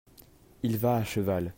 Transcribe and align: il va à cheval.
il 0.63 0.77
va 0.79 0.95
à 0.95 1.03
cheval. 1.03 1.49